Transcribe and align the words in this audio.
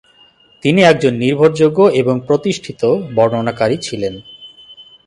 তিনি 0.63 0.81
একজন 0.81 1.13
নির্ভরযোগ্য 1.15 1.79
এবং 1.91 2.15
প্রতিষ্ঠিত 2.27 2.81
বর্ণনাকারী 3.15 3.77
ছিলেন। 3.77 4.13